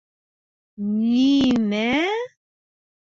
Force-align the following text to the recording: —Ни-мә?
—Ни-мә? 1.01 1.85